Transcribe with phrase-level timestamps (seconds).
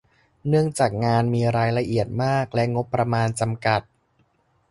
[0.47, 3.81] เนื่องจากงานมีรายละเอียดมาก และ งบประมาณจำกัด